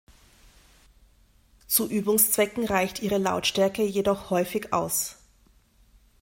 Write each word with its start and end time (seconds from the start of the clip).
Zu 1.67 1.87
Übungszwecken 1.87 2.65
reicht 2.65 3.03
ihre 3.03 3.19
Lautstärke 3.19 3.83
jedoch 3.83 4.31
häufig 4.31 4.73
aus. 4.73 5.17